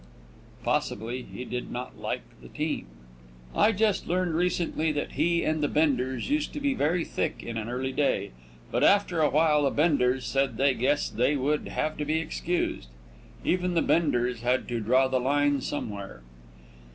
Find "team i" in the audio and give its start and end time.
2.47-3.71